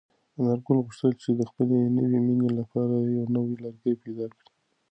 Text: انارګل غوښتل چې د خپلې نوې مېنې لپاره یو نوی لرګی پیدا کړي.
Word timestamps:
انارګل 0.39 0.77
غوښتل 0.85 1.11
چې 1.21 1.29
د 1.39 1.41
خپلې 1.49 1.77
نوې 1.97 2.19
مېنې 2.27 2.49
لپاره 2.59 2.95
یو 3.15 3.23
نوی 3.35 3.55
لرګی 3.63 3.93
پیدا 4.03 4.25
کړي. 4.33 4.47